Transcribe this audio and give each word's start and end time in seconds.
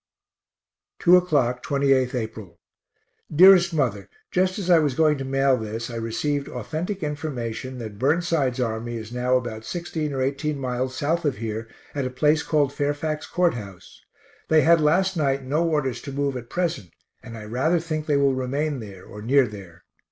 2 1.01 1.15
o'clock, 1.15 1.63
28th 1.63 2.15
April. 2.15 2.57
DEAREST 3.31 3.71
MOTHER 3.71 4.09
Just 4.31 4.57
as 4.57 4.67
I 4.67 4.79
was 4.79 4.95
going 4.95 5.19
to 5.19 5.23
mail 5.23 5.55
this 5.57 5.91
I 5.91 5.95
received 5.97 6.49
authentic 6.49 7.03
information 7.03 7.77
[that] 7.77 7.99
Burnside's 7.99 8.59
army 8.59 8.95
is 8.97 9.13
now 9.13 9.35
about 9.37 9.63
16 9.63 10.11
or 10.11 10.23
18 10.23 10.57
miles 10.57 10.97
south 10.97 11.23
of 11.23 11.37
here, 11.37 11.67
at 11.93 12.05
a 12.07 12.09
place 12.09 12.41
called 12.41 12.73
Fairfax 12.73 13.27
Court 13.27 13.53
House. 13.53 14.01
They 14.47 14.61
had 14.61 14.81
last 14.81 15.15
night 15.15 15.43
no 15.43 15.69
orders 15.69 16.01
to 16.01 16.11
move 16.11 16.35
at 16.35 16.49
present, 16.49 16.89
and 17.21 17.37
I 17.37 17.45
rather 17.45 17.79
think 17.79 18.07
they 18.07 18.17
will 18.17 18.33
remain 18.33 18.79
there, 18.79 19.05
or 19.05 19.21
near 19.21 19.45
there. 19.45 19.83